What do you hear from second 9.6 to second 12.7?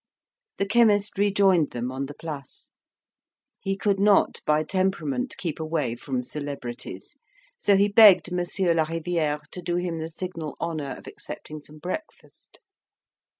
do him the signal honour of accepting some breakfast.